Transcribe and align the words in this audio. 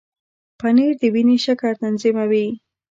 پنېر 0.59 0.93
د 1.01 1.03
وینې 1.13 1.37
شکر 1.45 1.71
تنظیموي. 1.81 2.47